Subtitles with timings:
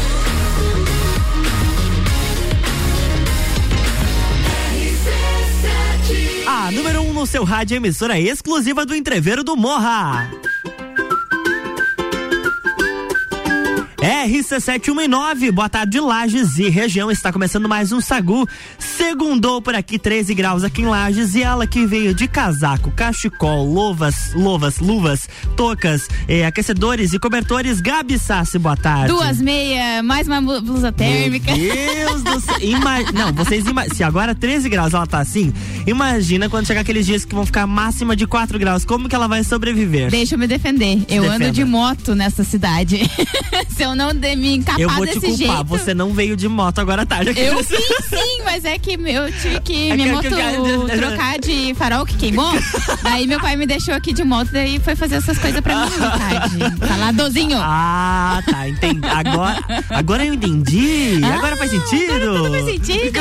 [6.70, 10.30] Número 1 um no seu rádio emissora exclusiva do Entreveiro do Morra.
[13.98, 17.10] RC719, boa tarde, Lages e região.
[17.10, 18.48] Está começando mais um Sagu.
[18.78, 21.34] Segundou por aqui, 13 graus aqui em Lages.
[21.34, 27.80] E ela que veio de casaco, cachecol, luvas, luvas, luvas, tocas, eh, aquecedores e cobertores.
[27.80, 29.08] Gabi Sassi, boa tarde.
[29.08, 31.56] Duas meias, mais uma blusa térmica.
[31.56, 32.56] Meu Deus do céu.
[32.60, 33.00] Ima...
[33.12, 33.96] Não, vocês imaginam.
[33.96, 35.52] Se agora 13 graus ela tá assim,
[35.88, 38.84] imagina quando chegar aqueles dias que vão ficar máxima de 4 graus.
[38.84, 40.08] Como que ela vai sobreviver?
[40.08, 41.04] Deixa eu me defender.
[41.08, 41.46] Eu defenda.
[41.46, 43.00] ando de moto nessa cidade.
[43.68, 45.64] Se eu não de me encapar Eu vou te desse culpar, jeito.
[45.64, 47.30] você não veio de moto agora à tarde.
[47.30, 47.76] aqui Eu sim,
[48.08, 52.16] sim, mas é que eu tive que É minha moto que- trocar de farol que
[52.16, 52.52] queimou.
[53.02, 55.90] daí meu pai me deixou aqui de moto e foi fazer essas coisas pra mim,
[55.98, 56.86] tarde.
[56.86, 57.58] Faladozinho.
[57.60, 59.06] Ah, tá, entendi.
[59.06, 59.58] Agora,
[59.90, 61.20] agora eu entendi.
[61.24, 62.12] agora faz sentido.
[62.14, 63.20] Agora tudo faz sentido.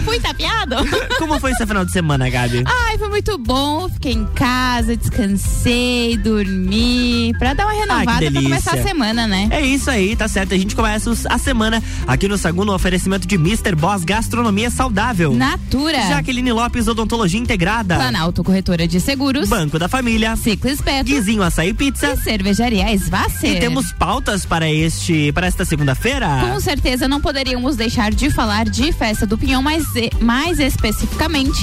[0.04, 0.76] Fui tapeado.
[1.20, 2.64] Como foi esse final de semana, Gabi?
[2.64, 3.90] Ai, foi muito bom.
[3.90, 7.34] Fiquei em casa, descansei, dormi.
[7.38, 8.42] Pra dar uma renovada pra delícia.
[8.42, 9.46] começar a semana, né?
[9.50, 10.54] É isso aí, tá certo.
[10.54, 13.74] A gente começa a semana aqui no segundo oferecimento de Mr.
[13.74, 15.34] Boss Gastronomia Saudável.
[15.34, 16.08] Natura.
[16.08, 17.96] Jaqueline Lopes Odontologia Integrada.
[17.96, 19.46] Planalto Corretora de Seguros.
[19.46, 20.34] Banco da Família.
[20.36, 21.04] Ciclo Espeto.
[21.04, 22.14] Guizinho Açaí Pizza.
[22.14, 23.56] E Cervejaria Svasser.
[23.56, 26.26] E temos pautas para este para esta segunda-feira?
[26.50, 29.84] Com certeza não poderíamos deixar de falar de Festa do Pinhão, mas
[30.18, 31.09] mais especificamente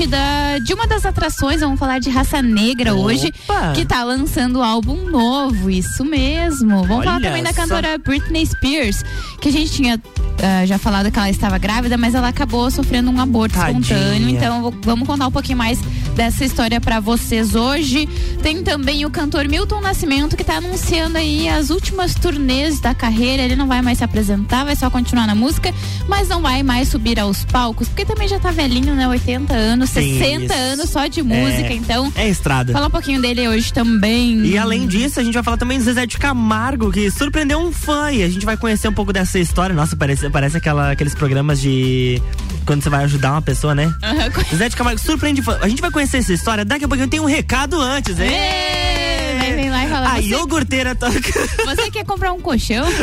[0.08, 3.74] da, de uma das atrações, vamos falar de Raça Negra hoje, Opa!
[3.74, 6.84] que tá lançando um álbum novo, isso mesmo.
[6.84, 7.62] Vamos falar Olha também da só.
[7.62, 9.04] cantora Britney Spears,
[9.40, 10.02] que a gente tinha
[10.42, 13.80] ah, já falado que ela estava grávida, mas ela acabou sofrendo um aborto Tadinha.
[13.80, 15.80] espontâneo, então vamos contar um pouquinho mais
[16.16, 18.08] dessa história pra vocês hoje.
[18.42, 23.44] Tem também o cantor Milton Nascimento que tá anunciando aí as últimas turnês da carreira.
[23.44, 25.74] Ele não vai mais se apresentar, vai só continuar na música,
[26.08, 29.08] mas não vai mais subir aos palcos, porque também já tá velhinho, né?
[29.08, 30.54] 80 anos, Tem 60 isso.
[30.54, 32.74] anos só de música, então É estrada.
[32.74, 34.46] fala um pouquinho dele hoje também.
[34.46, 37.72] E além disso, a gente vai falar também do Zezé de Camargo, que surpreendeu um
[37.72, 38.12] fã.
[38.12, 39.76] E a gente vai conhecer um pouco dessa história.
[39.76, 42.22] Nossa, parece, parece aquela, aqueles programas de.
[42.66, 43.94] Quando você vai ajudar uma pessoa, né?
[44.34, 45.58] Co- Zezé de Camargo surpreende fã.
[45.62, 46.66] A gente vai conhecer essa história.
[46.66, 48.30] Daqui a pouquinho tem um recado antes, hein?
[48.30, 50.08] Ê, Vem, vem lá e fala.
[50.10, 51.14] A Você, iogurteira toca.
[51.66, 52.86] você quer comprar um colchão?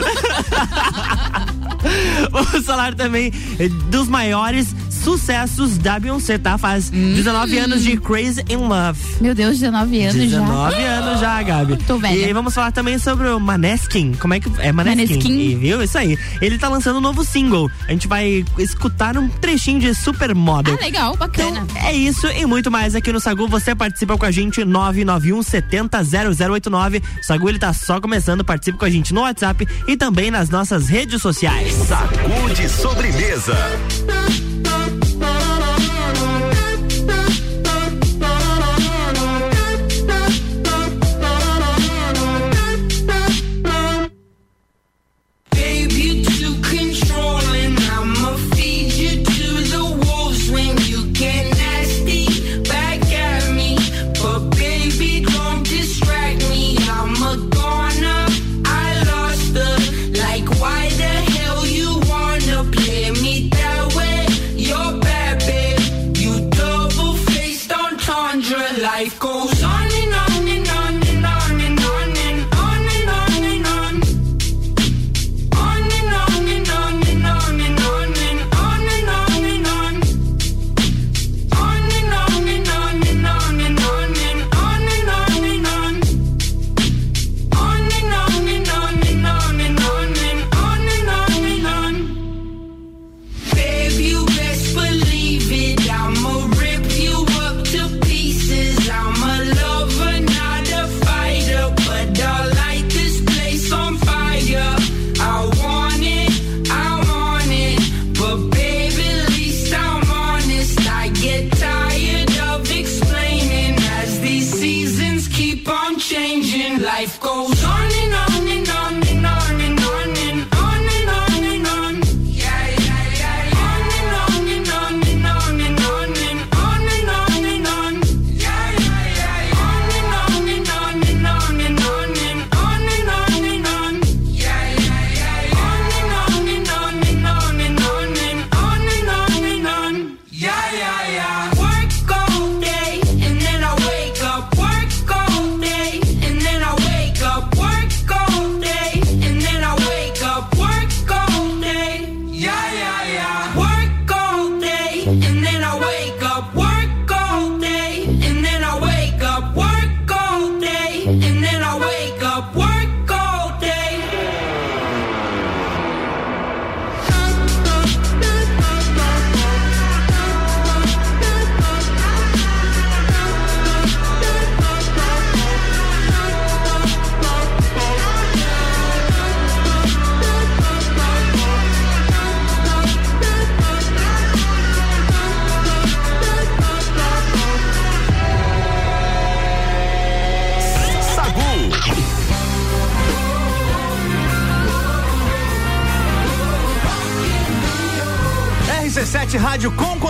[2.31, 3.31] Vamos falar também
[3.91, 4.75] dos maiores
[5.05, 6.57] sucessos da Beyoncé, tá?
[6.59, 7.15] Faz Hum.
[7.15, 8.99] 19 anos de Crazy in Love.
[9.21, 10.79] Meu Deus, 19 anos 19 já.
[10.89, 11.77] anos já, Gabi.
[11.87, 12.29] Tô velha.
[12.29, 14.13] E vamos falar também sobre o Maneskin.
[14.15, 15.07] Como é que é Maneskin?
[15.15, 15.39] Maneskin.
[15.39, 15.83] E, viu?
[15.83, 16.19] Isso aí.
[16.41, 17.71] Ele tá lançando um novo single.
[17.87, 20.77] A gente vai escutar um trechinho de Supermodel.
[20.81, 21.65] Ah, legal, bacana.
[21.71, 23.47] Então, é isso e muito mais aqui no Sagu.
[23.49, 26.03] Você participa com a gente 991 70
[26.51, 26.99] 0089.
[26.99, 28.45] O Sagu ele tá só começando.
[28.45, 31.73] Participe com a gente no WhatsApp e também nas nossas redes sociais.
[31.75, 33.55] Sacude sobremesa.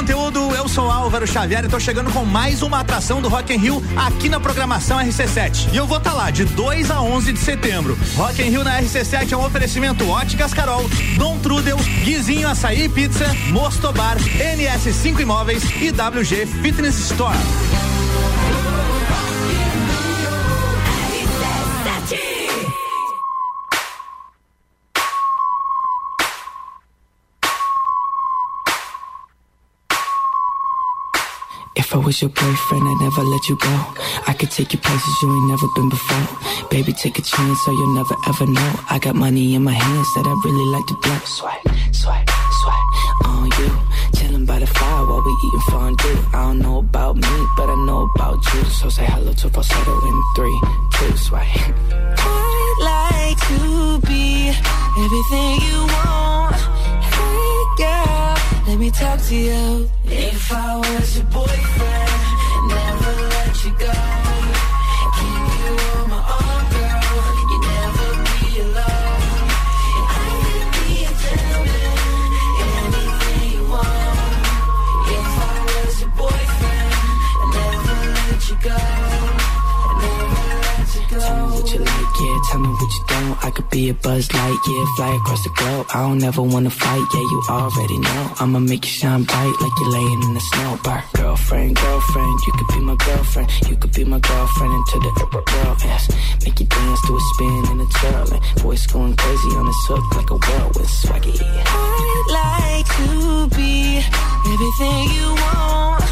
[0.04, 3.56] Conteúdo, eu sou Álvaro Xavier e tô chegando com mais uma atração do Rock in
[3.56, 5.72] Rio aqui na programação RC7.
[5.72, 7.98] E eu vou estar lá de 2 a 11 de setembro.
[8.14, 10.84] Rock in Rio na RC7 é um oferecimento Óticas Carol,
[11.16, 17.38] Dom Trudel, Guizinho Açaí Pizza, Mostobar, NS5 Imóveis e WG Fitness Store.
[31.94, 33.74] I was your boyfriend, I'd never let you go.
[34.26, 36.26] I could take you places you ain't never been before.
[36.68, 38.72] Baby, take a chance, so you'll never ever know.
[38.90, 41.18] I got money in my hands that I really like to blow.
[41.24, 41.62] Swipe,
[41.92, 42.28] swipe,
[42.62, 42.90] swipe
[43.26, 43.70] on you.
[44.18, 46.18] Chilling by the fire while we eating fondue.
[46.34, 48.64] I don't know about me, but I know about you.
[48.64, 50.60] So say hello to falsetto in three,
[50.98, 51.46] two, swipe.
[52.18, 54.50] I'd like to be
[54.98, 56.58] everything you want.
[57.14, 58.23] Hey girl,
[58.66, 59.88] let me talk to you.
[60.04, 62.10] If I was your boyfriend,
[62.68, 64.23] never let you go.
[84.96, 85.86] Fly across the globe.
[85.92, 87.20] I don't ever wanna fight, yeah.
[87.20, 88.32] You already know.
[88.38, 90.78] I'ma make you shine bright like you're laying in the snow.
[90.84, 91.02] Bar.
[91.14, 93.48] Girlfriend, girlfriend, you could be my girlfriend.
[93.68, 96.08] You could be my girlfriend into the upper world, yes.
[96.44, 98.34] Make you dance to a spin and a twirl.
[98.34, 101.34] And voice going crazy on this hook like a whirlwind swaggy.
[101.42, 103.98] I'd like to be
[104.52, 106.04] everything you want.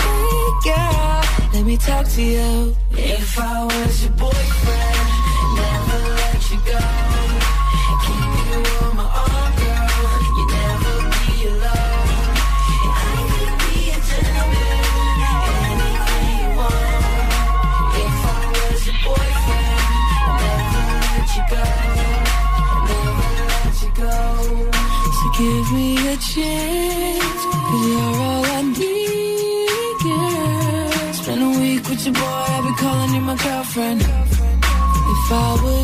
[0.00, 1.22] Hey girl,
[1.52, 2.76] let me talk to you.
[2.92, 5.08] If I was your boyfriend,
[5.58, 7.41] never let you go.
[25.42, 27.42] Give me a chance,
[27.84, 31.12] you're all I need, girl.
[31.14, 34.00] Spend a week with your boy, I'll be calling you my girlfriend.
[34.02, 35.81] If I was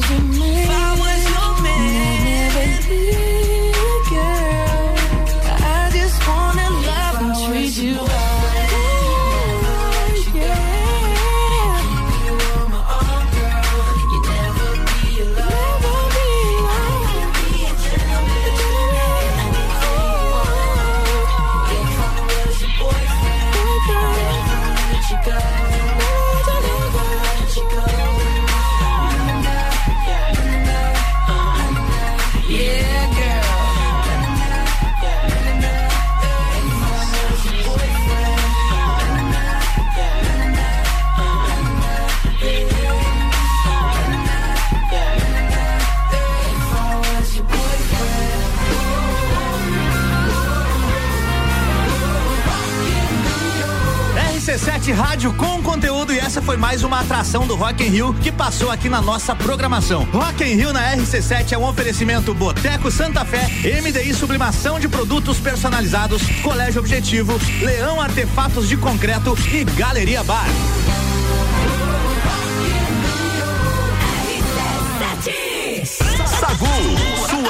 [57.18, 60.04] atração do Rock in Rio que passou aqui na nossa programação.
[60.12, 63.44] Rock in Rio na RC7 é um oferecimento Boteco Santa Fé,
[63.82, 70.46] MDI Sublimação de Produtos Personalizados, Colégio Objetivo, Leão Artefatos de Concreto e Galeria Bar.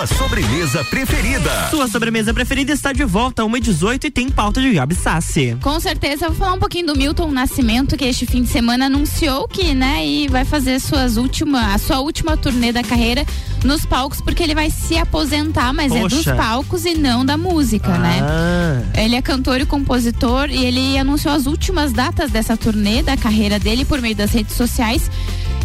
[0.09, 1.69] Sobremesa preferida.
[1.71, 5.57] Sua sobremesa preferida está de volta, 1h18 e tem pauta de Gabi Sassi.
[5.63, 8.87] Com certeza, eu vou falar um pouquinho do Milton Nascimento, que este fim de semana
[8.87, 13.25] anunciou que, né, e vai fazer suas última, a sua última turnê da carreira
[13.65, 16.35] nos palcos, porque ele vai se aposentar, mas é dos Poxa.
[16.35, 18.21] palcos e não da música, né?
[18.23, 23.17] Ah, Ele é cantor e compositor e ele anunciou as últimas datas dessa turnê da
[23.17, 25.11] carreira dele por meio das redes sociais.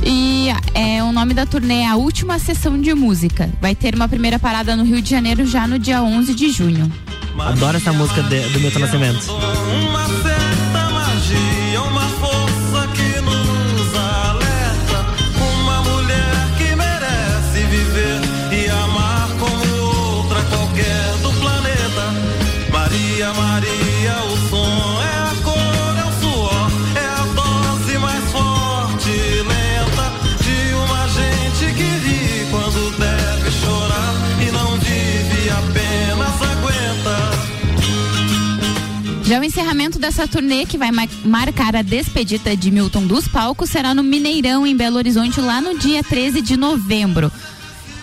[0.05, 3.49] E é, o nome da turnê é A Última Sessão de Música.
[3.61, 6.91] Vai ter uma primeira parada no Rio de Janeiro já no dia 11 de junho.
[7.39, 9.25] adoro essa música de- do Milton Nascimento.
[39.25, 43.69] Já o encerramento dessa turnê, que vai ma- marcar a despedida de Milton dos palcos,
[43.69, 47.31] será no Mineirão, em Belo Horizonte, lá no dia 13 de novembro.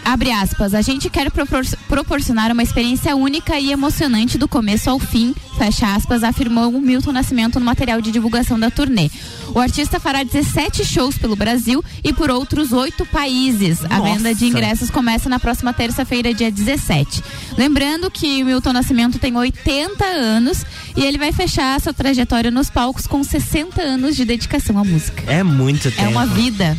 [0.04, 4.98] Abre aspas, a gente quer propor- proporcionar uma experiência única e emocionante do começo ao
[4.98, 9.08] fim, fecha aspas, afirmou o Milton Nascimento no material de divulgação da turnê.
[9.54, 13.84] O artista fará 17 shows pelo Brasil e por outros oito países.
[13.84, 14.14] A Nossa.
[14.14, 17.22] venda de ingressos começa na próxima terça-feira, dia 17.
[17.56, 20.64] Lembrando que o Milton Nascimento tem 80 anos
[20.96, 25.22] e ele vai fechar sua trajetória nos palcos com 60 anos de dedicação à música.
[25.30, 26.02] É muito tempo.
[26.02, 26.76] É uma vida.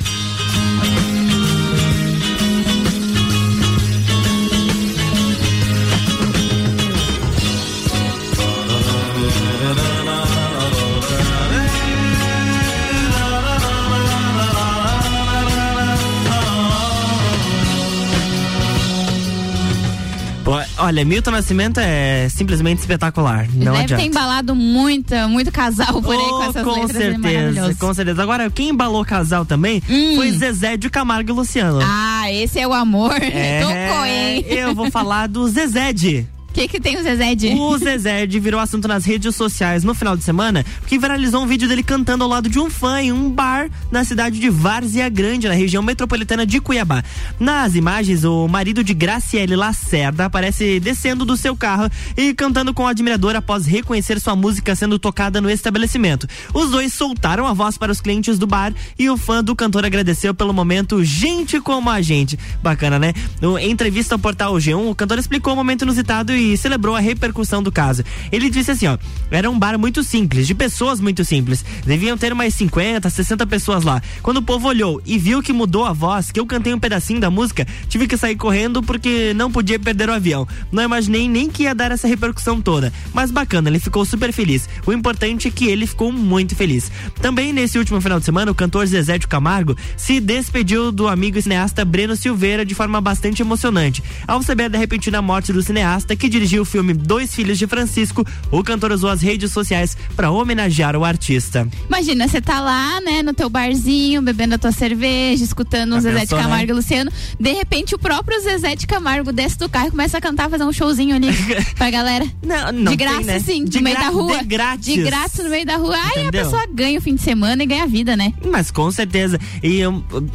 [20.92, 23.48] Olha, Milton Nascimento é simplesmente espetacular.
[23.54, 24.04] Não Deve adianta.
[24.04, 28.22] ter embalado muita, muito casal por aí com Oh, essas com letras certeza, com certeza.
[28.22, 30.16] Agora, quem embalou o casal também Hum.
[30.18, 31.80] foi Zezé de Camargo e Luciano.
[31.82, 33.14] Ah, esse é o amor.
[33.22, 34.46] É, Tocou, hein?
[34.50, 36.26] Eu vou falar do Zezé de.
[36.52, 37.48] O que, que tem o Zezé de?
[37.54, 41.48] O Zezé de virou assunto nas redes sociais no final de semana, porque viralizou um
[41.48, 45.08] vídeo dele cantando ao lado de um fã em um bar na cidade de Várzea
[45.08, 47.06] Grande, na região metropolitana de Cuiabá.
[47.40, 52.84] Nas imagens, o marido de Graciele Lacerda aparece descendo do seu carro e cantando com
[52.84, 56.28] o admirador após reconhecer sua música sendo tocada no estabelecimento.
[56.54, 59.86] Os dois soltaram a voz para os clientes do bar e o fã do cantor
[59.86, 62.38] agradeceu pelo momento gente como a gente.
[62.62, 63.14] Bacana, né?
[63.42, 67.62] Em entrevista ao portal G1, o cantor explicou o momento inusitado e celebrou a repercussão
[67.64, 68.04] do caso.
[68.32, 68.98] Ele disse assim, ó,
[69.30, 71.64] era um bar muito simples, de pessoas muito simples.
[71.86, 74.02] Deviam ter mais 50, 60 pessoas lá.
[74.22, 77.20] Quando o povo olhou e viu que mudou a voz, que eu cantei um pedacinho
[77.20, 80.48] da música, tive que sair correndo porque não podia perder o avião.
[80.72, 82.92] Não imaginei nem que ia dar essa repercussão toda.
[83.14, 84.68] Mas bacana, ele ficou super feliz.
[84.86, 86.92] O importante é que ele ficou muito feliz.
[87.22, 91.38] Também nesse último final de semana, o cantor Zezé de Camargo se despediu do amigo
[91.38, 94.04] e cineasta Breno Silveira de forma bastante emocionante.
[94.28, 98.26] Ao saber da repentina morte do cineasta, que dirigiu o filme Dois Filhos de Francisco,
[98.50, 101.68] o cantor usou as redes sociais para homenagear o artista.
[101.88, 106.22] Imagina, você tá lá, né, no teu barzinho, bebendo a tua cerveja, escutando o Zezé
[106.22, 106.72] pensou, de Camargo né?
[106.72, 107.12] e Luciano.
[107.40, 110.64] De repente, o próprio Zezé de Camargo desce do carro e começa a cantar, fazer
[110.64, 111.28] um showzinho ali
[111.76, 112.26] pra galera.
[112.44, 113.40] Não, não de graça, tem, né?
[113.40, 114.38] sim, de no meio da rua.
[114.40, 114.86] De grátis.
[114.96, 115.96] De graça no meio da rua.
[116.16, 118.34] Aí a pessoa ganha o fim de semana e ganha a vida, né?
[118.50, 119.40] Mas com certeza.
[119.62, 119.82] E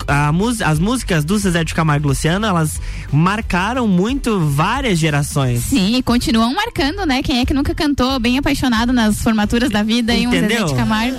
[0.07, 2.81] a mus- as músicas do Zezé de Camargo e Luciano, elas
[3.12, 5.61] marcaram muito várias gerações.
[5.65, 7.23] Sim, e continuam marcando, né?
[7.23, 10.66] Quem é que nunca cantou bem apaixonado nas formaturas da vida e um Zezé Entendeu?
[10.66, 11.16] de Camargo?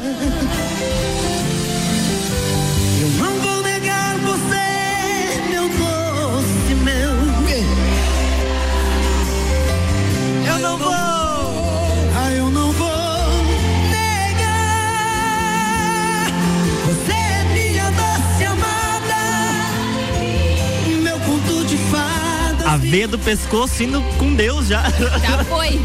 [22.89, 24.84] Veia do pescoço indo com Deus já.
[24.89, 25.79] Já foi.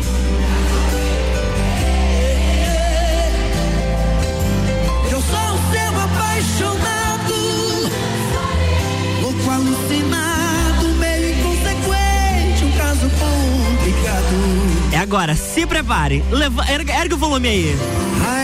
[5.11, 7.35] Eu sou o seu apaixonado.
[9.23, 14.92] Louco alucinado, meio inconsequente, um caso complicado.
[14.92, 16.23] É agora, se prepare.
[16.30, 17.76] Leva, erga, erga o volume aí.
[18.25, 18.42] Ah,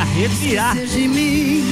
[0.00, 0.76] arrepiar.
[0.76, 1.64] De mim,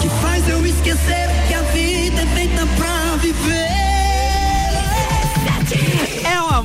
[0.00, 3.84] que faz eu esquecer que a vida é feita pra viver.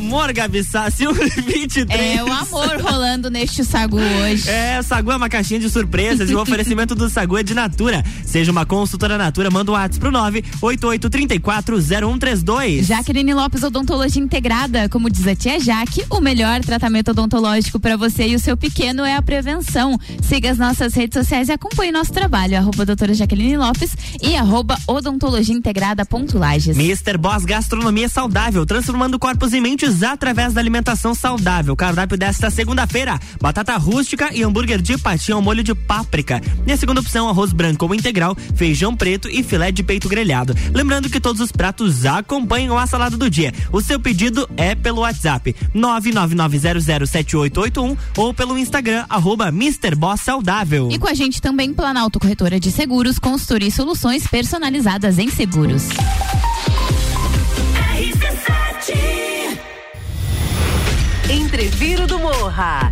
[0.10, 1.90] amor, Gabi Sassi, 23.
[2.00, 4.50] É o amor rolando neste sagu hoje.
[4.50, 7.54] É, o Sagu é uma caixinha de surpresas e o oferecimento do Sagu é de
[7.54, 8.04] Natura.
[8.30, 10.12] Seja uma consultora Natura, manda o WhatsApp pro
[10.62, 12.84] 988340132.
[12.84, 18.28] Jaqueline Lopes Odontologia Integrada, como diz a tia Jaque, o melhor tratamento odontológico para você
[18.28, 19.98] e o seu pequeno é a prevenção.
[20.22, 24.78] Siga as nossas redes sociais e acompanhe nosso trabalho, arroba doutora Jaqueline Lopes e arroba
[24.88, 26.78] odontologia integrada Lages.
[26.78, 27.18] Mr.
[27.18, 31.76] Boss Gastronomia Saudável, transformando corpos e mentes através da alimentação saudável.
[31.76, 36.40] Cardápio desta segunda-feira: batata rústica e hambúrguer de patinha ao molho de páprica.
[36.68, 38.19] E a segunda opção: arroz branco ou integral,
[38.56, 40.56] feijão preto e filé de peito grelhado.
[40.74, 43.54] Lembrando que todos os pratos acompanham a salada do dia.
[43.72, 49.52] O seu pedido é pelo WhatsApp 999007881 ou pelo Instagram arroba
[50.18, 50.90] Saudável.
[50.92, 55.88] E com a gente também Planalto Corretora de Seguros, consultoria e soluções personalizadas em seguros.
[61.30, 62.92] Entreviro do Morra.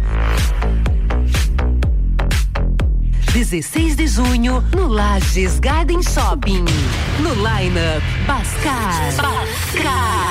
[3.37, 6.65] 16 de junho, no Lages Garden Shopping.
[7.21, 9.13] No lineup, Bascar.
[9.15, 10.26] Bascar.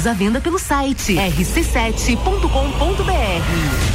[0.00, 3.89] Ingressos à venda pelo site rc7.com.br.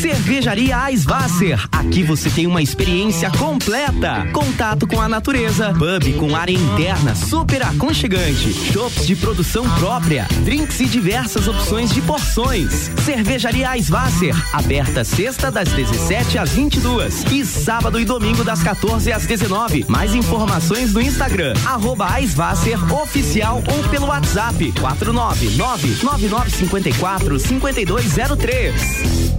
[0.00, 1.60] Cervejaria Eisvasser.
[1.72, 4.28] Aqui você tem uma experiência completa.
[4.32, 10.78] Contato com a natureza, pub com área interna super aconchegante, shops de produção própria, drinks
[10.78, 12.92] e diversas opções de porções.
[13.04, 19.26] Cervejaria Eisvasser, aberta sexta das 17 às 22 e sábado e domingo das 14 às
[19.26, 19.84] 19.
[19.88, 29.38] Mais informações no Instagram arroba Eisvasser oficial ou pelo WhatsApp 499 9954 5203.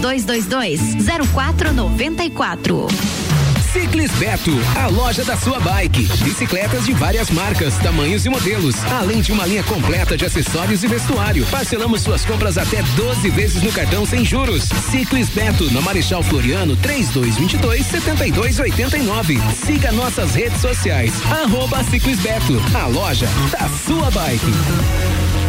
[0.01, 0.79] 3222
[1.31, 2.87] 0494.
[3.71, 6.03] Ciclis Beto, a loja da sua bike.
[6.23, 10.87] Bicicletas de várias marcas, tamanhos e modelos, além de uma linha completa de acessórios e
[10.87, 11.45] vestuário.
[11.45, 14.63] Parcelamos suas compras até 12 vezes no cartão sem juros.
[14.89, 19.39] Ciclis Beto, na Marechal Floriano, 3222 7289.
[19.53, 21.13] Siga nossas redes sociais.
[21.31, 25.40] Arroba Ciclis Beto, a loja da sua bike.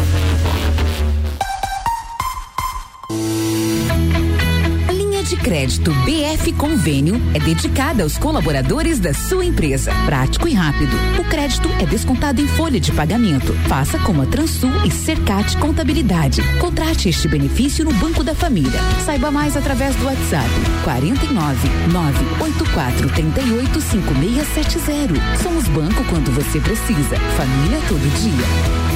[5.43, 9.91] Crédito BF Convênio é dedicada aos colaboradores da sua empresa.
[10.05, 10.95] Prático e rápido.
[11.19, 13.53] O crédito é descontado em folha de pagamento.
[13.67, 16.41] Faça como a Transul e Cercat Contabilidade.
[16.59, 18.79] Contrate este benefício no Banco da Família.
[19.05, 20.49] Saiba mais através do WhatsApp
[20.85, 25.43] 49 984 38 5670.
[25.43, 27.17] Somos banco quando você precisa.
[27.35, 28.92] Família todo dia.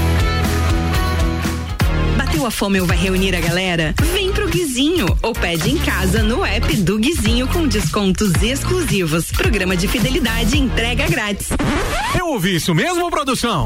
[2.38, 3.96] Bateu a fome ou vai reunir a galera?
[4.14, 9.32] Vem pro Guizinho ou pede em casa no app do Guizinho com descontos exclusivos.
[9.32, 11.48] Programa de fidelidade entrega grátis.
[12.16, 13.66] Eu ouvi isso mesmo, produção?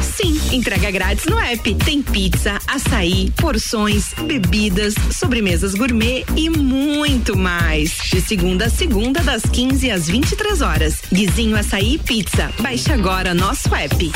[0.00, 1.74] Sim, entrega grátis no app.
[1.74, 7.98] Tem pizza, açaí, porções, bebidas, sobremesas gourmet e muito mais.
[8.12, 11.02] De segunda a segunda, das 15 às 23 horas.
[11.12, 12.52] Guizinho Açaí e Pizza.
[12.60, 14.12] Baixe agora nosso app.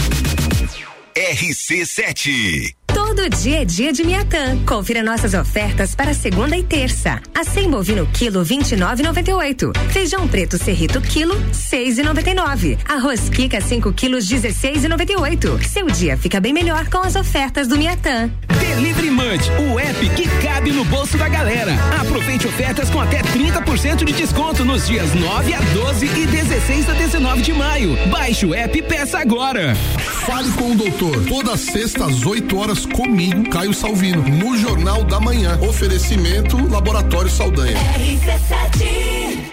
[1.16, 2.77] RC7.
[3.18, 4.56] Todo dia é dia de Miatã.
[4.64, 7.20] Confira nossas ofertas para segunda e terça.
[7.34, 9.76] Acém bovino quilo 29,98.
[9.90, 12.78] Feijão preto serrito quilo 6,99.
[12.88, 15.64] Arroz Kika 5 quilos 16,98.
[15.64, 18.30] Seu dia fica bem melhor com as ofertas do Miatã.
[18.60, 21.74] Delivery Munch, o app que cabe no bolso da galera.
[22.00, 26.92] Aproveite ofertas com até 30% de desconto nos dias 9 a 12 e 16 a
[26.92, 27.96] 19 de maio.
[28.08, 29.74] Baixe o app e peça agora.
[30.28, 31.24] Fale com o doutor.
[31.26, 35.58] Toda sexta às 8 horas comigo, Caio Salvino, no Jornal da Manhã.
[35.62, 37.78] Oferecimento Laboratório Saldanha.
[37.94, 39.47] RC7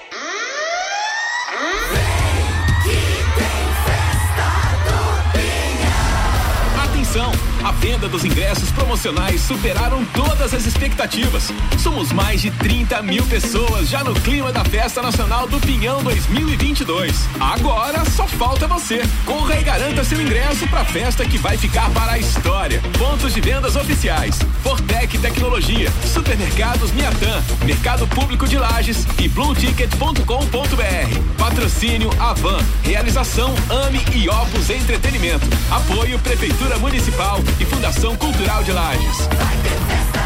[7.86, 11.52] venda dos ingressos promocionais superaram todas as expectativas.
[11.78, 17.16] Somos mais de 30 mil pessoas já no clima da Festa Nacional do Pinhão 2022.
[17.40, 19.04] Agora só falta você.
[19.24, 22.82] Corra e garanta seu ingresso para a festa que vai ficar para a história.
[22.98, 31.38] Pontos de vendas oficiais: Fortec Tecnologia, Supermercados Miatã, Mercado Público de Lages e BlueTicket.com.br.
[31.38, 32.58] Patrocínio Avan.
[32.82, 35.46] Realização AME e Opus Entretenimento.
[35.70, 39.28] Apoio Prefeitura Municipal e Fundação Cultural de Lages.
[39.28, 40.25] Entreveiro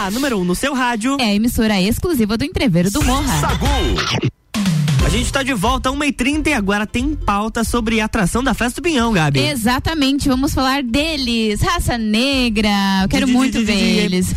[0.05, 1.17] A número 1 um no seu rádio.
[1.19, 3.41] É a emissora exclusiva do Entreveiro do Morra.
[3.41, 3.65] Sagu.
[5.03, 8.83] A gente está de volta, 1h30 e agora tem pauta sobre a atração da Festa
[8.83, 9.41] do Pinhão, Gabi.
[9.41, 11.63] Exatamente, vamos falar deles.
[11.63, 12.69] Raça Negra,
[13.05, 14.35] eu quero muito ver eles.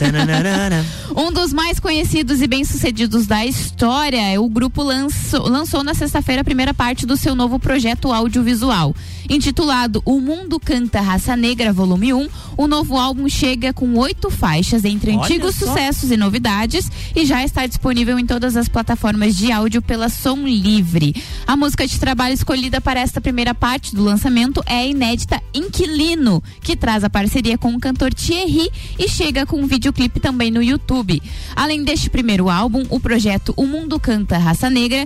[1.14, 6.46] um dos mais conhecidos e bem-sucedidos da história, o grupo lançou, lançou na sexta-feira a
[6.46, 8.96] primeira parte do seu novo projeto audiovisual.
[9.30, 14.86] Intitulado O Mundo Canta Raça Negra, volume 1, o novo álbum chega com oito faixas
[14.86, 15.66] entre Olha antigos só.
[15.66, 20.48] sucessos e novidades e já está disponível em todas as plataformas de áudio pela Som
[20.48, 21.14] Livre.
[21.46, 26.42] A música de trabalho escolhida para esta primeira parte do lançamento é a inédita Inquilino,
[26.62, 30.64] que traz a parceria com o cantor Thierry e chega com um videoclipe também no
[30.64, 31.22] YouTube.
[31.56, 35.06] Além deste primeiro álbum, o projeto O Mundo Canta Raça Negra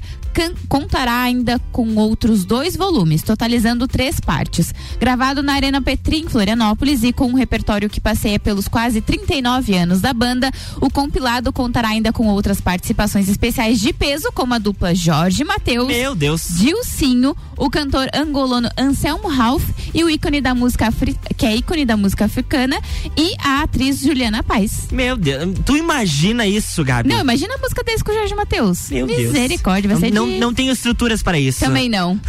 [0.68, 4.74] contará ainda com outros dois volumes, totalizando três partes.
[5.00, 9.74] Gravado na Arena Petri, em Florianópolis, e com um repertório que passeia pelos quase 39
[9.76, 14.58] anos da banda, o compilado contará ainda com outras participações especiais de peso, como a
[14.58, 16.48] dupla Jorge Mateus, Meu Deus.
[16.50, 21.86] Dilcinho, o cantor angolano Anselmo Ralph e o ícone da música afri- que é ícone
[21.86, 22.80] da música africana
[23.18, 24.88] e a atriz Juliana Paz.
[24.92, 27.10] Meu Deus, tu imagina isso, Gabi?
[27.10, 28.90] Não, imagina a música desse com o Jorge Mateus.
[28.90, 29.20] Meu Deus.
[29.34, 30.40] Misericórdia, vai não, ser não, de...
[30.40, 31.60] não tenho estruturas para isso.
[31.60, 32.20] Também não.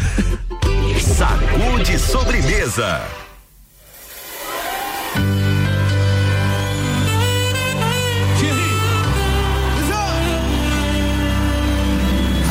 [1.17, 3.01] Sagu de sobremesa.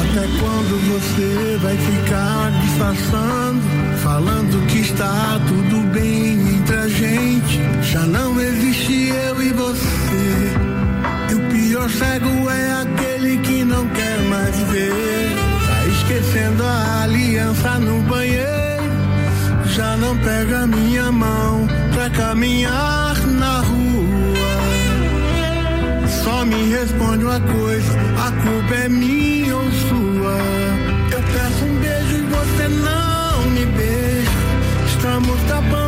[0.01, 3.63] Até quando você vai ficar disfarçando,
[4.03, 7.61] falando que está tudo bem entre a gente?
[7.91, 10.53] Já não existe eu e você.
[11.31, 15.02] E o pior cego é aquele que não quer mais ver.
[17.81, 18.93] No banheiro.
[19.75, 23.93] Já não pega minha mão pra caminhar na rua.
[26.23, 27.93] Só me responde uma coisa,
[28.25, 30.39] a culpa é minha ou sua?
[31.11, 34.31] Eu peço um beijo e você não me beija.
[34.87, 35.82] Estamos tapando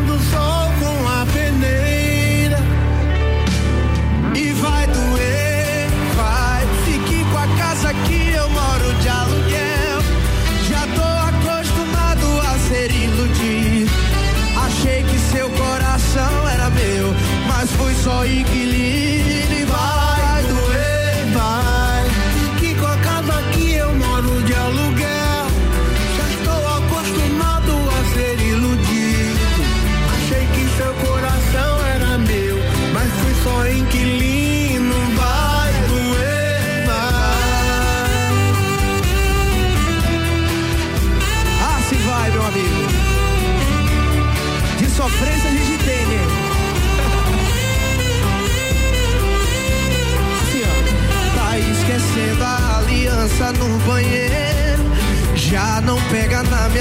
[18.05, 18.74] mas fui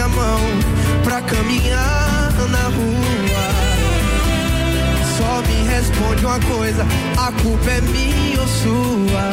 [0.03, 0.39] minha mão
[1.03, 3.43] pra caminhar na rua.
[5.17, 6.85] Só me responde uma coisa:
[7.17, 9.31] a culpa é minha ou sua?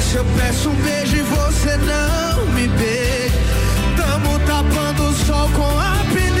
[0.00, 3.38] Se eu peço um beijo e você não me beija,
[3.96, 6.31] tamo tapando o sol com a pele.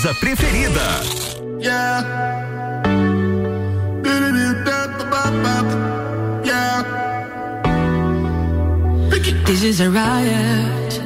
[0.00, 1.00] empresa preferida.
[9.46, 11.02] This is a riot.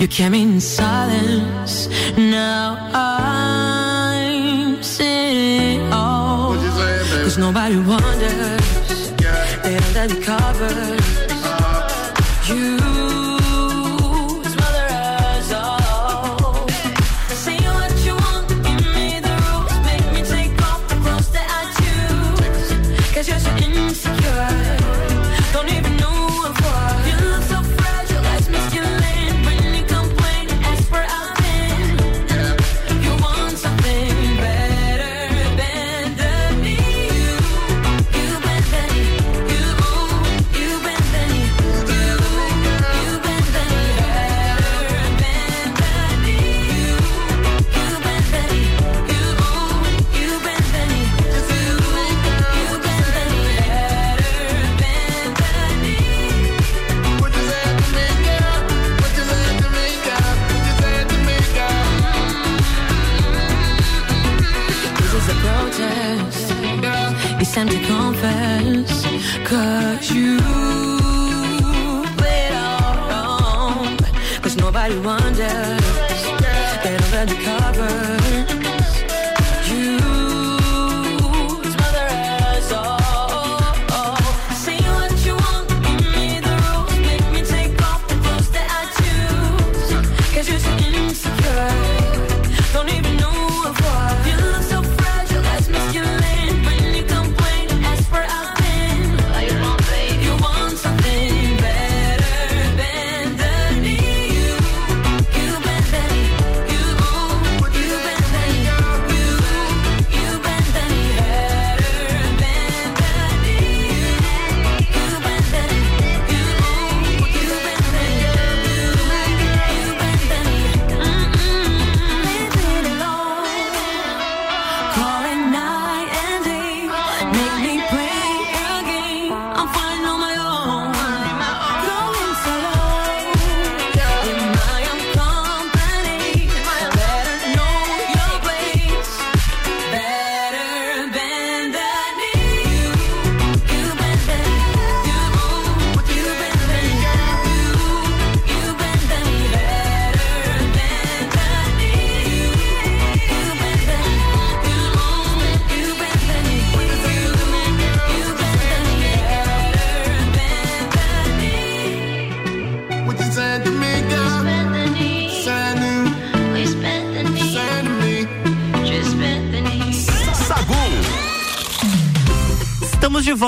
[0.00, 1.88] You came in silence.
[2.16, 6.54] Now I'm sitting all.
[6.54, 9.12] Cause nobody wonders.
[9.20, 9.62] Yeah.
[9.62, 11.06] They're under covers.
[11.30, 12.48] Uh -huh.
[12.48, 12.73] You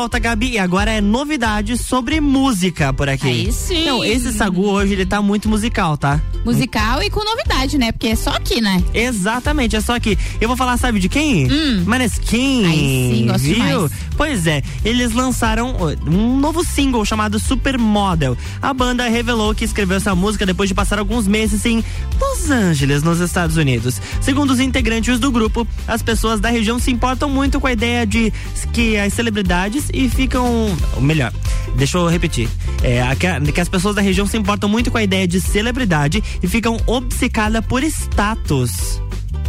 [0.07, 3.27] volta, Gabi, e agora é novidade sobre música por aqui.
[3.27, 3.83] Aí sim.
[3.83, 6.23] Então, esse Sagu hoje, ele tá muito musical, tá?
[6.45, 7.91] Musical e com novidade, né?
[7.91, 8.81] Porque é só aqui, né?
[8.95, 10.17] Exatamente, é só aqui.
[10.41, 11.51] Eu vou falar, sabe de quem?
[11.51, 11.83] Hum.
[11.85, 12.67] Maneskin.
[12.67, 13.55] Aí sim, gosto viu?
[13.55, 13.93] demais.
[14.17, 15.77] Pois é, eles lançaram
[16.07, 18.37] um novo single chamado Supermodel.
[18.63, 21.85] A banda revelou que escreveu essa música depois de passar alguns meses em
[22.21, 24.01] Los Angeles, nos Estados Unidos.
[24.21, 28.07] Segundo os integrantes do grupo, as pessoas da região se importam muito com a ideia
[28.07, 28.33] de
[28.73, 30.75] que as celebridades e ficam.
[31.01, 31.33] Melhor,
[31.77, 32.49] deixa eu repetir.
[32.83, 36.23] É, que, que as pessoas da região se importam muito com a ideia de celebridade
[36.43, 39.01] e ficam obcecadas por status.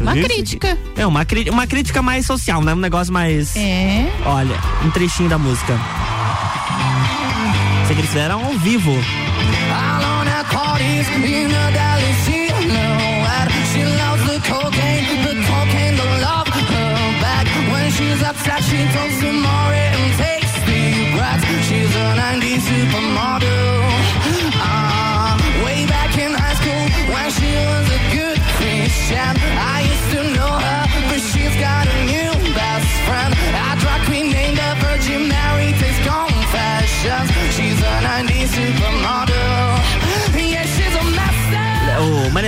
[0.01, 0.77] Uma crítica.
[0.95, 2.73] É, uma, uma crítica mais social, né?
[2.73, 3.55] Um negócio mais.
[3.55, 4.05] É.
[4.25, 4.55] Olha,
[4.85, 5.73] um trechinho da música.
[7.83, 8.91] Isso que eles fizeram ao vivo.
[17.97, 19.46] She's upset, she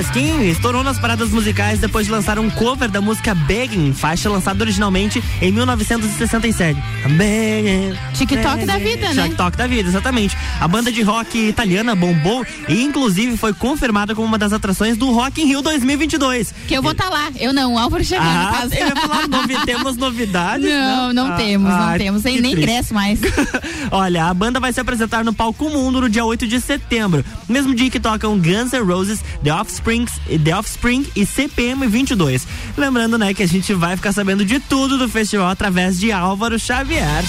[0.03, 4.63] Maneskin estourou nas paradas musicais depois de lançar um cover da música Begging, faixa lançada
[4.63, 6.79] originalmente em 1967.
[7.17, 7.93] Begging.
[8.13, 9.23] TikTok da vida, né?
[9.23, 10.38] TikTok da vida, exatamente.
[10.62, 15.12] A banda de rock italiana bombou e inclusive foi confirmada como uma das atrações do
[15.12, 16.53] Rock in Rio 2022.
[16.65, 17.29] Que eu vou estar lá.
[17.38, 20.65] Eu não, o Álvaro chegando Ah, no ia falar, novi- temos novidades?
[20.65, 22.23] Não, não Ah, temos, não ah, temos.
[22.23, 22.55] Nem triste.
[22.57, 23.19] ingresso mais.
[23.91, 27.75] Olha, a banda vai se apresentar no Palco Mundo no dia 8 de setembro, mesmo
[27.75, 32.45] dia que tocam Guns N' Roses, The Offspring, The Offspring e CPM 22.
[32.78, 36.60] Lembrando, né, que a gente vai ficar sabendo de tudo do festival através de Álvaro
[36.60, 37.23] Xavier.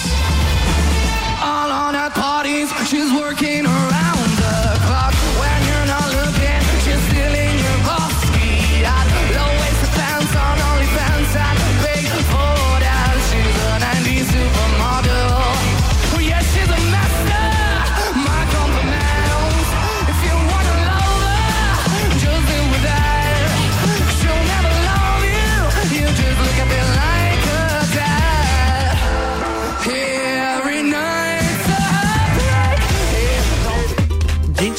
[1.42, 5.59] All on at parties, she's working around the clock.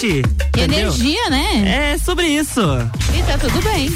[0.01, 0.23] Gente,
[0.65, 0.89] entendeu?
[0.89, 1.93] Energia, né?
[1.93, 2.61] É sobre isso.
[3.17, 3.89] E tá tudo bem.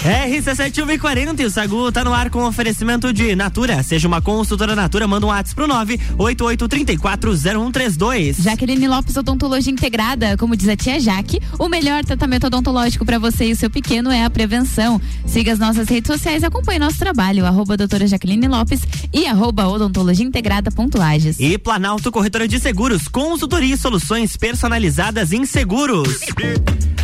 [0.00, 3.82] RC7140 e o Sagu tá no ar com oferecimento de Natura.
[3.82, 5.68] Seja uma consultora Natura, manda um WhatsApp pro
[6.16, 8.40] 988340132.
[8.40, 13.48] Jaqueline Lopes Odontologia Integrada, como diz a tia Jaque, o melhor tratamento odontológico para você
[13.48, 14.98] e o seu pequeno é a prevenção.
[15.26, 18.80] Siga as nossas redes sociais e acompanhe nosso trabalho, arroba doutora Jaqueline Lopes
[19.12, 21.38] e arroba odontologia integrada ponto Lages.
[21.38, 26.20] E Planalto Corretora de Seguros, consultoria e soluções personalizadas em seguros.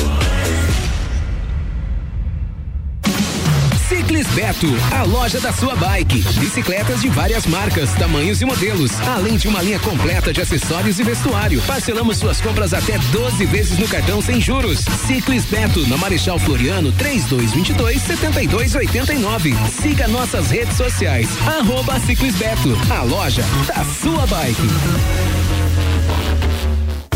[3.88, 6.22] Ciclis Beto, a loja da sua bike.
[6.40, 11.04] Bicicletas de várias marcas, tamanhos e modelos, além de uma linha completa de acessórios e
[11.04, 11.62] vestuário.
[11.62, 14.84] Parcelamos suas compras até 12 vezes no cartão sem juros.
[15.06, 19.54] Ciclis Beto, na Marechal Floriano, 3222 7289.
[19.80, 21.28] Siga nossas redes sociais.
[21.46, 25.35] Arroba Ciclis Beto, a loja da sua bike.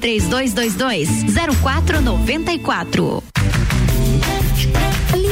[0.00, 1.06] 3222
[1.62, 3.29] 0494.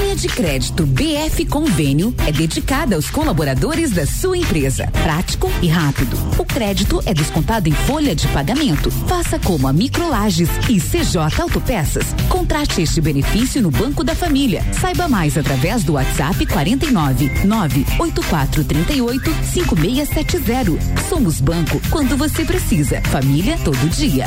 [0.09, 4.87] Linha de crédito BF Convênio é dedicada aos colaboradores da sua empresa.
[5.03, 6.17] Prático e rápido.
[6.39, 8.91] O crédito é descontado em folha de pagamento.
[8.91, 12.07] Faça como a Microlages e CJ Autopeças.
[12.31, 14.65] Contrate este benefício no Banco da Família.
[14.73, 21.03] Saiba mais através do WhatsApp 49 98438 5670.
[21.07, 23.03] Somos banco quando você precisa.
[23.11, 24.25] Família todo dia.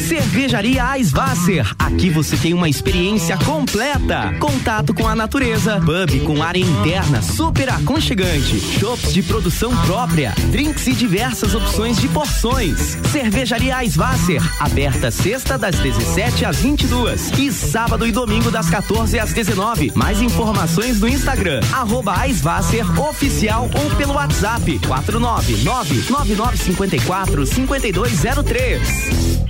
[0.00, 1.74] Cervejaria Eisvasser.
[1.78, 4.34] Aqui você tem uma experiência completa.
[4.38, 10.86] Contato com a natureza, pub com área interna super aconchegante, shops de produção própria, drinks
[10.86, 12.98] e diversas opções de porções.
[13.10, 19.32] Cervejaria Eisvasser, aberta sexta das 17 às 22 e sábado e domingo das 14 às
[19.32, 19.92] 19.
[19.94, 22.14] Mais informações no Instagram arroba
[23.08, 29.43] oficial ou pelo WhatsApp 499 9954 5203.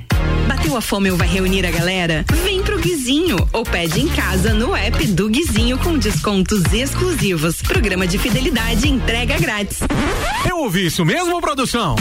[0.65, 2.25] Bateu a fome ou vai reunir a galera?
[2.43, 7.61] Vem pro Guizinho ou pede em casa no app do Guizinho com descontos exclusivos.
[7.61, 9.81] Programa de fidelidade e entrega grátis.
[10.49, 11.97] Eu ouvi isso mesmo, produção?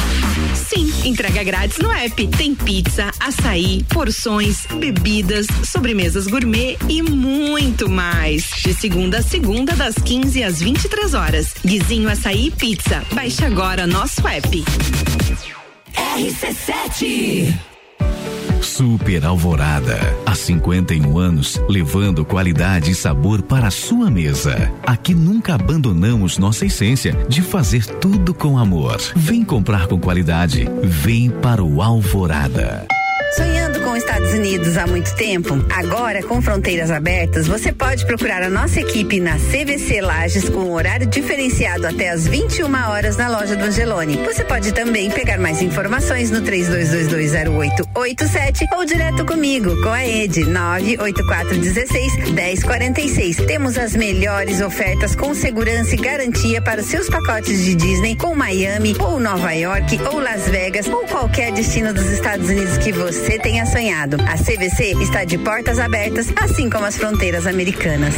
[0.56, 2.26] Sim, entrega grátis no app.
[2.38, 8.50] Tem pizza, açaí, porções, bebidas, sobremesas gourmet e muito mais.
[8.64, 11.54] De segunda a segunda, das 15 às 23 horas.
[11.66, 13.04] Guizinho Açaí Pizza.
[13.12, 14.64] Baixe agora nosso app.
[16.16, 17.73] RC7
[18.64, 20.00] Super Alvorada.
[20.26, 24.72] Há 51 anos, levando qualidade e sabor para a sua mesa.
[24.86, 29.00] Aqui nunca abandonamos nossa essência de fazer tudo com amor.
[29.16, 30.68] Vem comprar com qualidade.
[30.82, 32.88] Vem para o Alvorada.
[33.36, 35.64] Sonhando com os Estados Unidos há muito tempo?
[35.72, 40.74] Agora, com fronteiras abertas, você pode procurar a nossa equipe na CVC Lages com um
[40.74, 44.18] horário diferenciado até às 21 horas na loja do Angelone.
[44.26, 52.32] Você pode também pegar mais informações no 32220887 ou direto comigo, com a Ed 98416
[52.32, 53.36] 1046.
[53.46, 58.34] Temos as melhores ofertas com segurança e garantia para os seus pacotes de Disney com
[58.34, 63.38] Miami ou Nova York ou Las Vegas ou qualquer destino dos Estados Unidos que você
[63.38, 63.83] tenha sonhado.
[63.92, 68.16] A CVC está de portas abertas, assim como as fronteiras americanas.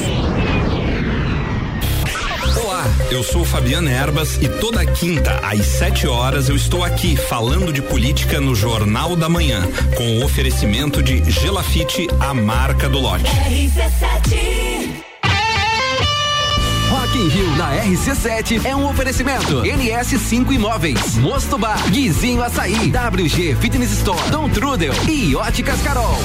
[2.64, 7.74] Olá, eu sou Fabiana Erbas e toda quinta às 7 horas eu estou aqui falando
[7.74, 13.26] de política no Jornal da Manhã, com o oferecimento de Gelafite, a marca do lote.
[17.16, 19.62] In Rio na RC7 é um oferecimento.
[19.62, 26.20] NS5 Imóveis, Mosto Bar, Guizinho Açaí, WG Fitness Store, Dom Trudel e Óticas Carol.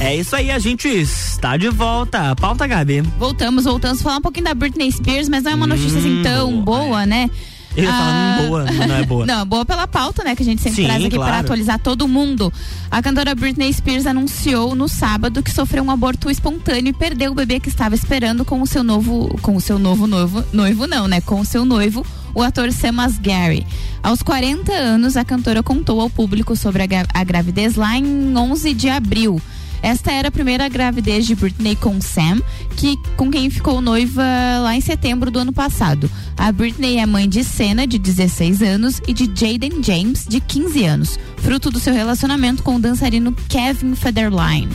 [0.00, 2.34] É isso aí, a gente está de volta.
[2.36, 3.02] Pauta, Gabi.
[3.18, 6.62] Voltamos, voltamos falar um pouquinho da Britney Spears, mas não é uma notícia assim tão
[6.62, 7.28] boa, né?
[7.76, 9.26] Eu ia falar Ah, hum, boa, não é boa.
[9.26, 10.34] Não, boa pela pauta, né?
[10.34, 11.30] Que a gente sempre Sim, traz aqui claro.
[11.30, 12.52] para atualizar todo mundo.
[12.90, 17.34] A cantora Britney Spears anunciou no sábado que sofreu um aborto espontâneo e perdeu o
[17.34, 21.06] bebê que estava esperando com o seu novo, com o seu novo noivo, noivo não,
[21.08, 21.20] né?
[21.20, 23.66] Com o seu noivo, o ator Sam Asghari.
[24.02, 28.74] Aos 40 anos, a cantora contou ao público sobre a, a gravidez lá em 11
[28.74, 29.40] de abril.
[29.82, 32.40] Esta era a primeira gravidez de Britney com Sam,
[32.76, 34.22] que, com quem ficou noiva
[34.62, 36.10] lá em setembro do ano passado.
[36.36, 40.84] A Britney é mãe de Senna, de 16 anos, e de Jaden James, de 15
[40.84, 44.68] anos, fruto do seu relacionamento com o dançarino Kevin Federline.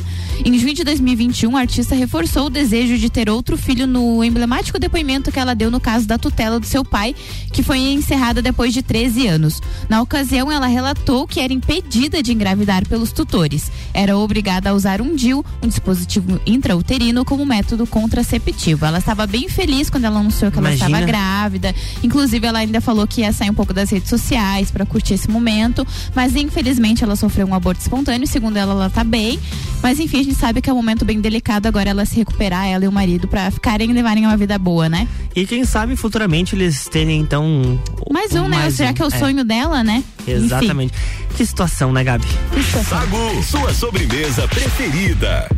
[0.44, 4.80] Em junho de 2021, a artista reforçou o desejo de ter outro filho no emblemático
[4.80, 7.16] depoimento que ela deu no caso da tutela do seu pai,
[7.54, 9.62] que foi encerrada depois de 13 anos.
[9.88, 13.72] Na ocasião, ela relatou que era impedida de engravidar pelos tutores.
[13.94, 18.86] Era obrigada a usar um DIU, um dispositivo intrauterino, como método contraceptivo.
[18.86, 20.90] Ela estava bem feliz quando ela anunciou que ela Imagina.
[20.90, 21.76] estava grávida.
[22.04, 25.30] Inclusive, ela ainda falou que ia sair um pouco das redes sociais para curtir esse
[25.30, 25.86] momento.
[26.16, 28.28] Mas infelizmente ela sofreu um aborto espontâneo.
[28.28, 29.40] Segundo ela, ela tá bem.
[29.82, 32.68] Mas enfim, a gente sabe que é um momento bem delicado agora ela se recuperar,
[32.68, 35.08] ela e o marido, para ficarem e levarem uma vida boa, né?
[35.36, 37.80] E quem sabe futuramente eles terem então.
[38.12, 38.58] Mais um, né?
[38.58, 39.20] mais Já um, que é o é.
[39.20, 40.04] sonho dela, né?
[40.28, 40.94] Exatamente.
[41.36, 42.28] Que situação, né, Gabi?
[42.88, 45.50] Sagu, sua sobremesa preferida.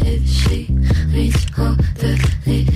[0.00, 0.66] If she
[1.12, 2.67] reads all the lyrics.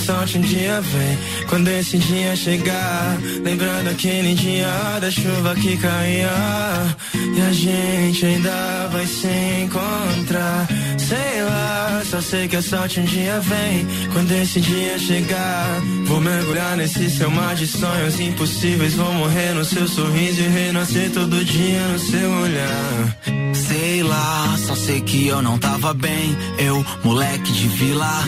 [0.00, 1.18] Sorte um dia vem.
[1.48, 6.96] Quando esse dia chegar, lembrando aquele dia da chuva que caía.
[7.14, 9.28] E a gente ainda vai se
[9.62, 10.66] encontrar.
[10.98, 13.86] Sei lá, só sei que a sorte um dia vem.
[14.12, 18.94] Quando esse dia chegar, vou mergulhar nesse seu mar de sonhos impossíveis.
[18.94, 23.18] Vou morrer no seu sorriso e renascer todo dia no seu olhar.
[23.54, 26.36] Sei lá, só sei que eu não tava bem.
[26.58, 28.24] Eu, moleque de vila.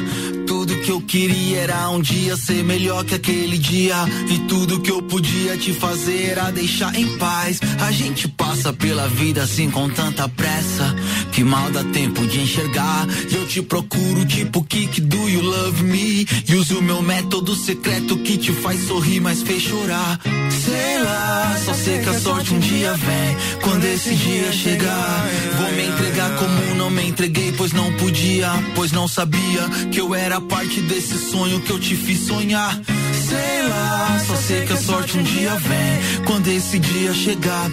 [0.47, 3.97] Tudo que eu queria era um dia ser melhor que aquele dia.
[4.29, 7.61] E tudo que eu podia te fazer era deixar em paz.
[7.81, 10.95] A gente passa pela vida assim com tanta pressa.
[11.33, 13.07] Que mal dá tempo de enxergar.
[13.31, 16.27] E eu te procuro, tipo, Kik, do you love me?
[16.49, 20.21] E uso meu método secreto que te faz sorrir, mas fez chorar.
[20.51, 23.37] Sei lá, só sei que a sorte um dia vem.
[23.63, 25.27] Quando esse dia chegar,
[25.59, 30.15] vou me entregar como não me entreguei, pois não podia, pois não sabia que eu
[30.15, 32.81] era parte desse sonho que eu te fiz sonhar.
[33.29, 36.25] Sei lá, só sei que a sorte um dia vem.
[36.25, 37.71] Quando esse dia chegar,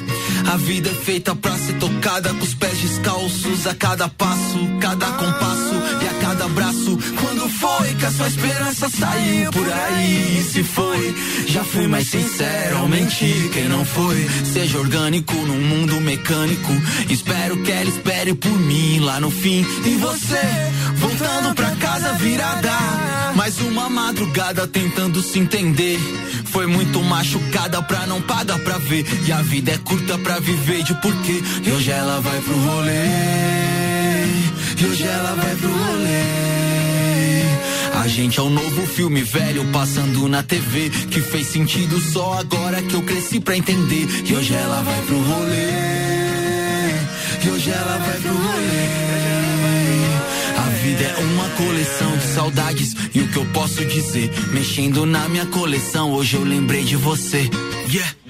[0.51, 5.05] a vida é feita pra ser tocada com os pés descalços a cada passo, cada
[5.05, 6.97] compasso e a cada abraço.
[7.21, 10.39] Quando foi que a sua esperança saiu por aí?
[10.39, 11.15] E se foi,
[11.47, 13.49] já fui mais sincero ao mentir.
[13.51, 16.71] Quem não foi, seja orgânico num mundo mecânico.
[17.09, 19.65] Espero que ela espere por mim lá no fim.
[19.85, 20.41] E você,
[20.99, 22.71] voltando pra casa virada.
[23.35, 25.99] Mais uma madrugada tentando se entender.
[26.45, 29.05] Foi muito machucada pra não pagar pra ver.
[29.25, 31.41] E a vida é curta pra viver de porquê.
[31.63, 33.05] E hoje ela vai pro rolê.
[34.77, 36.49] E hoje ela vai pro rolê.
[38.01, 40.89] A gente é um novo filme velho passando na TV.
[40.89, 44.07] Que fez sentido só agora que eu cresci pra entender.
[44.25, 45.69] E hoje ela vai pro rolê.
[47.45, 49.08] E hoje ela vai pro rolê.
[50.99, 52.93] Vida é uma coleção de saudades.
[53.15, 54.29] E o que eu posso dizer?
[54.51, 57.49] Mexendo na minha coleção, hoje eu lembrei de você.
[57.89, 58.28] Yeah.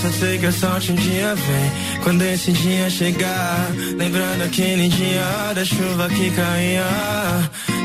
[0.00, 2.02] Só sei que a sorte um dia vem.
[2.04, 6.86] Quando esse dia chegar, lembrando aquele dia da chuva que caía.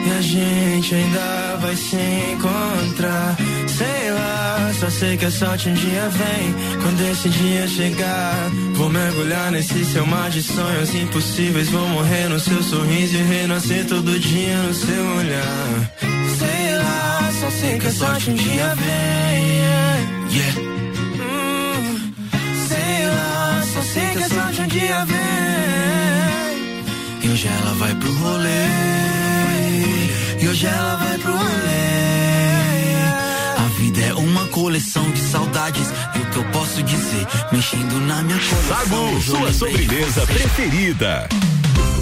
[0.06, 1.96] e a gente ainda vai se
[2.34, 3.36] encontrar.
[3.68, 6.54] Sei lá, só sei que a sorte um dia vem.
[6.84, 11.70] Quando esse dia chegar, vou mergulhar nesse seu mar de sonhos impossíveis.
[11.70, 15.92] Vou morrer no seu sorriso e renascer todo dia no seu olhar.
[16.38, 19.93] Sei lá, só sei que a sorte um dia vem.
[34.64, 35.90] Coleção de saudades.
[36.16, 38.78] E o que eu posso dizer, mexendo na minha coleção.
[38.78, 41.28] Sagu, sua sobremesa preferida.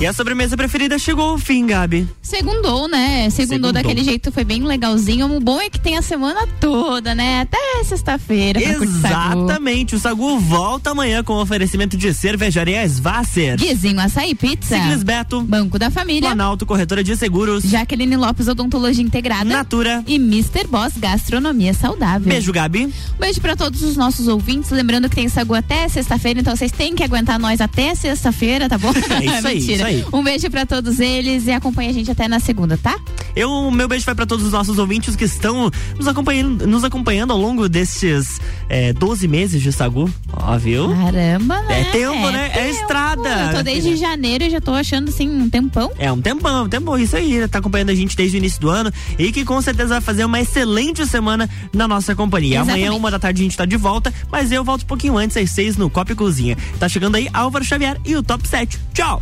[0.01, 2.07] E a sobremesa preferida chegou ao fim, Gabi.
[2.23, 3.29] Segundou, né?
[3.29, 3.71] Segundou, Segundou.
[3.71, 5.31] daquele jeito, foi bem legalzinho.
[5.31, 7.41] O bom é que tem a semana toda, né?
[7.41, 8.59] Até sexta-feira.
[8.59, 9.93] Exatamente.
[9.95, 13.57] O Sagu volta amanhã com oferecimento de cervejaria Svasser.
[13.57, 14.75] Guizinho Açaí Pizza.
[14.75, 15.41] Ciclis Beto.
[15.41, 16.29] Banco da Família.
[16.29, 17.63] Planalto Corretora de Seguros.
[17.63, 19.45] Jaqueline Lopes Odontologia Integrada.
[19.45, 20.03] Natura.
[20.07, 20.65] E Mr.
[20.67, 22.27] Boss Gastronomia Saudável.
[22.27, 22.85] Beijo, Gabi.
[22.85, 24.71] Um beijo pra todos os nossos ouvintes.
[24.71, 28.79] Lembrando que tem Sagu até sexta-feira, então vocês têm que aguentar nós até sexta-feira, tá
[28.79, 28.89] bom?
[28.89, 29.73] É isso aí, Mentira.
[29.75, 29.90] isso aí.
[30.13, 32.97] Um beijo pra todos eles e acompanha a gente até na segunda, tá?
[33.35, 36.83] Eu, o meu beijo vai para todos os nossos ouvintes que estão nos acompanhando, nos
[36.83, 38.39] acompanhando ao longo destes
[38.69, 40.09] é, 12 meses de Sagu.
[40.33, 40.89] Ó, viu?
[40.89, 41.81] Caramba, né?
[41.81, 42.51] É tempo, né?
[42.53, 43.29] É estrada.
[43.29, 45.91] Eu tô desde janeiro e já tô achando assim um tempão.
[45.97, 48.69] É um tempão, um tempão, isso aí, tá acompanhando a gente desde o início do
[48.69, 52.57] ano e que com certeza vai fazer uma excelente semana na nossa companhia.
[52.57, 52.85] Exatamente.
[52.85, 55.37] Amanhã, uma da tarde, a gente tá de volta, mas eu volto um pouquinho antes,
[55.37, 56.57] às seis, no Copa e Cozinha.
[56.79, 58.79] Tá chegando aí Álvaro Xavier e o Top 7.
[58.93, 59.21] Tchau!